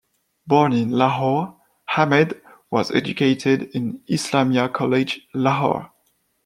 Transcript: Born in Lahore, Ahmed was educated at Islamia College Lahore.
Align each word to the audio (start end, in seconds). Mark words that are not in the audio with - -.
Born 0.47 0.73
in 0.73 0.89
Lahore, 0.89 1.57
Ahmed 1.95 2.41
was 2.71 2.89
educated 2.89 3.65
at 3.75 4.07
Islamia 4.09 4.73
College 4.73 5.27
Lahore. 5.35 5.91